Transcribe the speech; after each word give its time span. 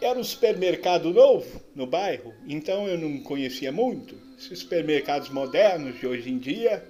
era 0.00 0.18
um 0.18 0.24
supermercado 0.24 1.12
novo 1.12 1.60
no 1.74 1.86
bairro, 1.86 2.34
então 2.46 2.86
eu 2.86 2.98
não 2.98 3.18
conhecia 3.20 3.72
muito, 3.72 4.16
esses 4.38 4.58
supermercados 4.58 5.28
modernos 5.30 5.98
de 5.98 6.06
hoje 6.06 6.30
em 6.30 6.38
dia. 6.38 6.84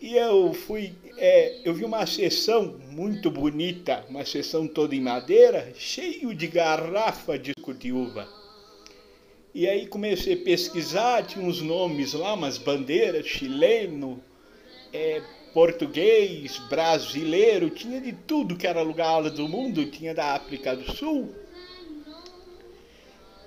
E 0.00 0.14
eu 0.14 0.52
fui, 0.52 0.92
é, 1.16 1.56
eu 1.64 1.72
vi 1.72 1.84
uma 1.84 2.04
seção 2.06 2.78
muito 2.90 3.30
bonita, 3.30 4.04
uma 4.10 4.26
seção 4.26 4.68
toda 4.68 4.94
em 4.94 5.00
madeira, 5.00 5.72
cheio 5.74 6.34
de 6.34 6.46
garrafa 6.46 7.38
de 7.38 7.52
suco 7.58 7.72
de 7.72 7.92
uva. 7.92 8.28
E 9.54 9.66
aí 9.66 9.86
comecei 9.86 10.34
a 10.34 10.44
pesquisar, 10.44 11.26
tinha 11.26 11.42
uns 11.42 11.62
nomes 11.62 12.12
lá, 12.12 12.34
umas 12.34 12.58
bandeiras, 12.58 13.26
chileno, 13.26 14.22
é, 14.92 15.22
português, 15.54 16.58
brasileiro, 16.68 17.70
tinha 17.70 17.98
de 17.98 18.12
tudo 18.12 18.54
que 18.54 18.66
era 18.66 18.82
lugar 18.82 19.30
do 19.30 19.48
mundo, 19.48 19.86
tinha 19.86 20.14
da 20.14 20.34
África 20.34 20.76
do 20.76 20.92
Sul. 20.92 21.34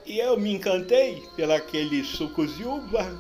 E 0.10 0.18
eu 0.18 0.36
me 0.40 0.52
encantei 0.52 1.22
pelaquele 1.36 2.04
sucos 2.04 2.58
de 2.58 2.64
uva 2.64 3.16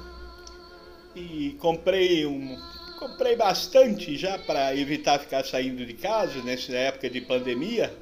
e 1.15 1.55
comprei 1.59 2.25
um 2.25 2.57
comprei 2.97 3.35
bastante 3.35 4.17
já 4.17 4.39
para 4.39 4.75
evitar 4.75 5.19
ficar 5.19 5.45
saindo 5.45 5.85
de 5.85 5.93
casa 5.93 6.41
nessa 6.41 6.75
época 6.75 7.07
de 7.07 7.21
pandemia. 7.21 7.95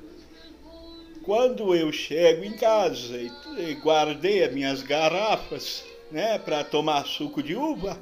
Quando 1.22 1.76
eu 1.76 1.92
chego 1.92 2.46
em 2.46 2.54
casa 2.54 3.20
e 3.58 3.74
guardei 3.84 4.46
as 4.46 4.54
minhas 4.54 4.82
garrafas, 4.82 5.84
né, 6.10 6.40
para 6.40 6.64
tomar 6.64 7.06
suco 7.06 7.44
de 7.44 7.58
uva, 7.58 8.00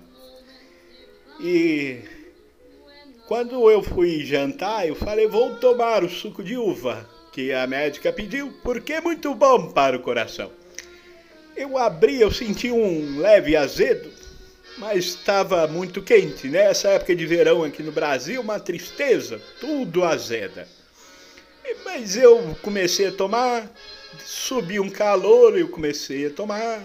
e 1.41 1.99
quando 3.27 3.71
eu 3.71 3.81
fui 3.81 4.23
jantar, 4.23 4.87
eu 4.87 4.93
falei, 4.93 5.27
vou 5.27 5.55
tomar 5.55 6.03
o 6.03 6.09
suco 6.09 6.43
de 6.43 6.55
uva 6.55 7.09
que 7.33 7.51
a 7.51 7.65
médica 7.65 8.13
pediu, 8.13 8.53
porque 8.61 8.93
é 8.93 9.01
muito 9.01 9.33
bom 9.33 9.71
para 9.71 9.97
o 9.97 10.01
coração. 10.01 10.51
Eu 11.55 11.77
abri, 11.77 12.19
eu 12.19 12.31
senti 12.31 12.69
um 12.69 13.19
leve 13.19 13.55
azedo, 13.55 14.11
mas 14.77 15.05
estava 15.05 15.65
muito 15.67 16.01
quente, 16.01 16.47
né? 16.47 16.65
Essa 16.69 16.89
época 16.89 17.15
de 17.15 17.25
verão 17.25 17.63
aqui 17.63 17.81
no 17.81 17.93
Brasil, 17.93 18.41
uma 18.41 18.59
tristeza, 18.59 19.41
tudo 19.59 20.03
azeda. 20.03 20.67
Mas 21.85 22.17
eu 22.17 22.55
comecei 22.61 23.07
a 23.07 23.11
tomar, 23.11 23.71
subiu 24.25 24.83
um 24.83 24.89
calor, 24.89 25.57
eu 25.57 25.69
comecei 25.69 26.27
a 26.27 26.29
tomar, 26.29 26.83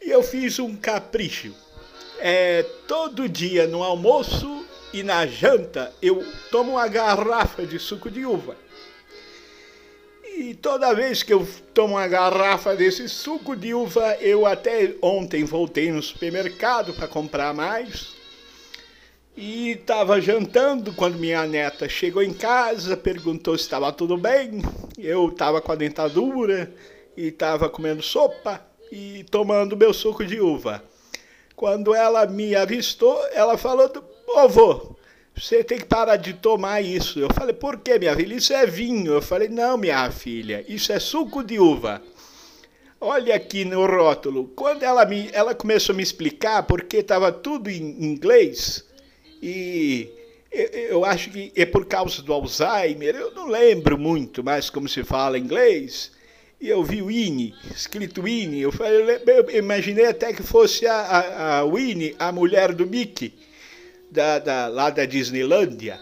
e 0.00 0.10
eu 0.10 0.22
fiz 0.22 0.58
um 0.58 0.74
capricho. 0.74 1.54
É, 2.18 2.62
todo 2.88 3.28
dia 3.28 3.66
no 3.66 3.82
almoço 3.82 4.64
e 4.92 5.02
na 5.02 5.26
janta 5.26 5.92
eu 6.00 6.24
tomo 6.50 6.72
uma 6.72 6.88
garrafa 6.88 7.66
de 7.66 7.78
suco 7.78 8.10
de 8.10 8.24
uva. 8.24 8.56
E 10.34 10.54
toda 10.54 10.94
vez 10.94 11.22
que 11.22 11.32
eu 11.32 11.46
tomo 11.74 11.94
uma 11.94 12.08
garrafa 12.08 12.74
desse 12.74 13.08
suco 13.08 13.54
de 13.54 13.74
uva, 13.74 14.16
eu 14.20 14.46
até 14.46 14.94
ontem 15.02 15.44
voltei 15.44 15.92
no 15.92 16.02
supermercado 16.02 16.94
para 16.94 17.06
comprar 17.06 17.52
mais. 17.52 18.14
E 19.36 19.70
estava 19.70 20.20
jantando 20.20 20.92
quando 20.94 21.18
minha 21.18 21.46
neta 21.46 21.88
chegou 21.88 22.22
em 22.22 22.32
casa, 22.32 22.96
perguntou 22.96 23.56
se 23.56 23.64
estava 23.64 23.92
tudo 23.92 24.16
bem. 24.16 24.62
Eu 24.98 25.28
estava 25.28 25.60
com 25.60 25.72
a 25.72 25.76
dentadura 25.76 26.72
e 27.16 27.28
estava 27.28 27.68
comendo 27.68 28.02
sopa 28.02 28.60
e 28.90 29.24
tomando 29.30 29.76
meu 29.76 29.92
suco 29.92 30.24
de 30.24 30.40
uva. 30.40 30.82
Quando 31.54 31.94
ela 31.94 32.26
me 32.26 32.54
avistou, 32.54 33.18
ela 33.32 33.56
falou: 33.56 33.90
Vovô, 34.26 34.96
você 35.36 35.64
tem 35.64 35.78
que 35.78 35.86
parar 35.86 36.16
de 36.16 36.34
tomar 36.34 36.82
isso. 36.82 37.18
Eu 37.18 37.28
falei, 37.32 37.54
por 37.54 37.78
que, 37.78 37.98
minha 37.98 38.14
filha? 38.14 38.34
Isso 38.34 38.52
é 38.52 38.66
vinho. 38.66 39.12
Eu 39.12 39.22
falei, 39.22 39.48
não, 39.48 39.76
minha 39.76 40.10
filha, 40.10 40.64
isso 40.68 40.92
é 40.92 41.00
suco 41.00 41.42
de 41.42 41.58
uva. 41.58 42.02
Olha 43.00 43.34
aqui 43.34 43.64
no 43.64 43.84
rótulo. 43.86 44.48
Quando 44.54 44.82
ela, 44.82 45.04
me, 45.04 45.28
ela 45.32 45.54
começou 45.54 45.92
a 45.92 45.96
me 45.96 46.02
explicar, 46.02 46.62
porque 46.64 46.98
estava 46.98 47.32
tudo 47.32 47.68
em 47.68 48.04
inglês, 48.04 48.84
e 49.42 50.08
eu 50.52 51.04
acho 51.04 51.30
que 51.30 51.50
é 51.56 51.66
por 51.66 51.86
causa 51.86 52.22
do 52.22 52.32
Alzheimer, 52.32 53.16
eu 53.16 53.32
não 53.32 53.48
lembro 53.48 53.98
muito 53.98 54.44
mais 54.44 54.70
como 54.70 54.88
se 54.88 55.02
fala 55.02 55.38
inglês, 55.38 56.12
e 56.60 56.68
eu 56.68 56.84
vi 56.84 57.02
Winnie, 57.02 57.52
escrito 57.74 58.22
Winnie, 58.22 58.60
eu, 58.60 58.70
falei, 58.70 59.20
eu 59.26 59.58
imaginei 59.58 60.06
até 60.06 60.32
que 60.32 60.44
fosse 60.44 60.86
a, 60.86 60.94
a, 60.94 61.58
a 61.58 61.64
Winnie, 61.64 62.14
a 62.20 62.30
mulher 62.30 62.72
do 62.72 62.86
Mickey 62.86 63.34
da, 64.12 64.38
da, 64.38 64.68
lá 64.68 64.90
da 64.90 65.06
Disneylândia, 65.06 65.98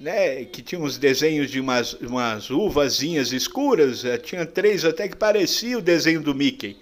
né, 0.00 0.46
que 0.46 0.62
tinha 0.62 0.80
uns 0.80 0.96
desenhos 0.96 1.50
de 1.50 1.60
umas, 1.60 1.92
umas 1.92 2.48
uvazinhas 2.48 3.32
escuras, 3.32 4.02
eh, 4.02 4.16
tinha 4.16 4.46
três 4.46 4.82
até 4.82 5.06
que 5.06 5.16
parecia 5.16 5.76
o 5.76 5.82
desenho 5.82 6.22
do 6.22 6.34
Mickey. 6.34 6.78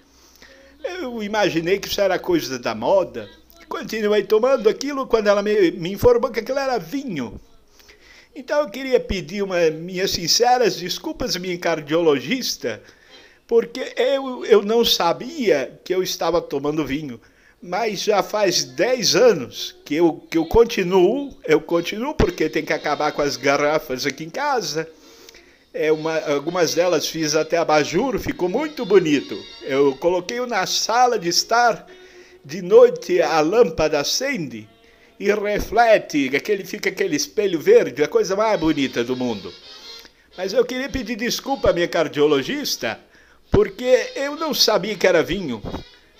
Eu 0.84 1.20
imaginei 1.22 1.78
que 1.80 1.88
isso 1.88 2.00
era 2.00 2.18
coisa 2.18 2.60
da 2.60 2.74
moda. 2.76 3.28
Continuei 3.68 4.22
tomando 4.22 4.68
aquilo 4.68 5.06
quando 5.06 5.26
ela 5.26 5.42
me, 5.42 5.72
me 5.72 5.90
informou 5.90 6.30
que 6.30 6.40
aquilo 6.40 6.58
era 6.58 6.78
vinho. 6.78 7.40
Então 8.34 8.60
eu 8.60 8.70
queria 8.70 9.00
pedir 9.00 9.42
uma, 9.42 9.68
minhas 9.70 10.12
sinceras 10.12 10.76
desculpas, 10.76 11.36
minha 11.36 11.58
cardiologista, 11.58 12.80
porque 13.48 13.92
eu, 13.96 14.44
eu 14.46 14.62
não 14.62 14.84
sabia 14.84 15.78
que 15.84 15.92
eu 15.92 16.02
estava 16.02 16.40
tomando 16.40 16.86
vinho 16.86 17.20
mas 17.62 18.02
já 18.02 18.24
faz 18.24 18.64
10 18.64 19.14
anos 19.14 19.76
que 19.84 19.94
eu, 19.94 20.14
que 20.28 20.36
eu 20.36 20.44
continuo, 20.44 21.38
eu 21.44 21.60
continuo 21.60 22.12
porque 22.12 22.48
tem 22.48 22.64
que 22.64 22.72
acabar 22.72 23.12
com 23.12 23.22
as 23.22 23.36
garrafas 23.36 24.04
aqui 24.04 24.24
em 24.24 24.30
casa. 24.30 24.90
É 25.72 25.92
uma, 25.92 26.18
algumas 26.18 26.74
delas 26.74 27.06
fiz 27.06 27.36
até 27.36 27.56
abajur, 27.56 28.18
ficou 28.18 28.48
muito 28.48 28.84
bonito. 28.84 29.40
Eu 29.62 29.94
coloquei 29.96 30.44
na 30.44 30.66
sala 30.66 31.16
de 31.16 31.28
estar, 31.28 31.86
de 32.44 32.60
noite 32.60 33.22
a 33.22 33.40
lâmpada 33.40 34.00
acende 34.00 34.68
e 35.20 35.32
reflete, 35.32 36.34
aquele, 36.34 36.64
fica 36.64 36.90
aquele 36.90 37.14
espelho 37.14 37.60
verde, 37.60 38.02
a 38.02 38.08
coisa 38.08 38.34
mais 38.34 38.58
bonita 38.58 39.04
do 39.04 39.16
mundo. 39.16 39.54
Mas 40.36 40.52
eu 40.52 40.64
queria 40.64 40.88
pedir 40.88 41.14
desculpa 41.14 41.70
à 41.70 41.72
minha 41.72 41.86
cardiologista, 41.86 42.98
porque 43.52 44.10
eu 44.16 44.34
não 44.36 44.52
sabia 44.52 44.96
que 44.96 45.06
era 45.06 45.22
vinho. 45.22 45.62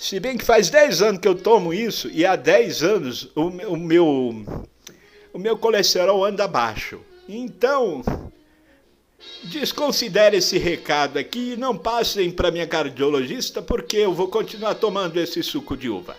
Se 0.02 0.18
bem 0.18 0.36
que 0.36 0.44
faz 0.44 0.68
10 0.68 1.00
anos 1.00 1.20
que 1.20 1.28
eu 1.28 1.34
tomo 1.36 1.72
isso, 1.72 2.10
e 2.12 2.26
há 2.26 2.34
10 2.34 2.82
anos 2.82 3.30
o, 3.36 3.42
o 3.42 3.76
meu, 3.76 4.44
o 5.32 5.38
meu 5.38 5.56
colesterol 5.56 6.24
anda 6.24 6.48
baixo. 6.48 7.00
Então, 7.28 8.02
desconsidere 9.44 10.38
esse 10.38 10.58
recado 10.58 11.20
aqui 11.20 11.52
e 11.52 11.56
não 11.56 11.78
passem 11.78 12.32
para 12.32 12.50
minha 12.50 12.66
cardiologista, 12.66 13.62
porque 13.62 13.96
eu 13.96 14.12
vou 14.12 14.26
continuar 14.26 14.74
tomando 14.74 15.20
esse 15.20 15.40
suco 15.40 15.76
de 15.76 15.88
uva. 15.88 16.16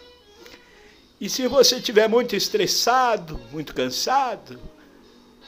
E 1.19 1.29
se 1.29 1.45
você 1.49 1.75
estiver 1.75 2.07
muito 2.07 2.37
estressado, 2.37 3.37
muito 3.51 3.75
cansado, 3.75 4.61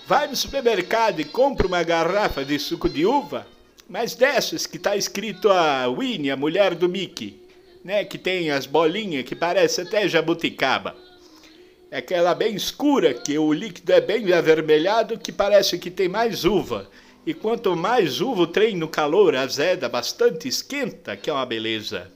vai 0.05 0.27
no 0.27 0.35
supermercado 0.35 1.21
e 1.21 1.23
compra 1.23 1.65
uma 1.65 1.83
garrafa 1.83 2.43
de 2.43 2.59
suco 2.59 2.89
de 2.89 3.05
uva, 3.05 3.47
mas 3.87 4.13
dessas 4.13 4.67
que 4.67 4.75
está 4.75 4.97
escrito 4.97 5.49
a 5.49 5.87
Winnie, 5.87 6.31
a 6.31 6.35
mulher 6.35 6.75
do 6.75 6.89
Mickey, 6.89 7.44
né, 7.85 8.03
que 8.03 8.17
tem 8.17 8.49
as 8.49 8.65
bolinhas 8.65 9.23
que 9.25 9.35
parece 9.35 9.81
até 9.81 10.07
jabuticaba. 10.09 10.95
É 11.91 11.99
aquela 11.99 12.33
bem 12.33 12.55
escura, 12.55 13.13
que 13.13 13.37
o 13.37 13.53
líquido 13.53 13.93
é 13.93 14.01
bem 14.01 14.33
avermelhado, 14.33 15.19
que 15.19 15.31
parece 15.31 15.77
que 15.77 15.91
tem 15.91 16.09
mais 16.09 16.45
uva. 16.45 16.89
E 17.27 17.31
quanto 17.31 17.75
mais 17.75 18.21
uva 18.21 18.41
o 18.41 18.47
trem 18.47 18.75
no 18.75 18.87
calor 18.87 19.35
azeda 19.35 19.87
bastante, 19.87 20.47
esquenta, 20.47 21.15
que 21.15 21.29
é 21.29 21.33
uma 21.33 21.45
beleza. 21.45 22.11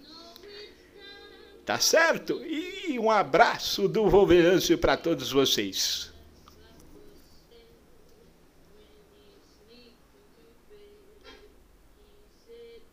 Tá 1.64 1.78
certo? 1.78 2.42
E 2.44 2.98
um 2.98 3.12
abraço 3.12 3.88
do 3.88 4.10
Wolverâncio 4.10 4.76
para 4.76 4.98
todos 4.98 5.32
vocês. 5.32 6.12